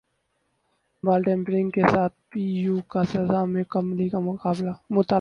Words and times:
بال 1.03 1.21
tampering 1.23 1.69
کیساے 1.69 2.07
پی 2.29 2.43
یو 2.63 2.75
کا 2.87 3.01
سزا 3.03 3.43
میں 3.45 3.63
کمی 3.69 4.07
کامطالبہ 4.09 4.73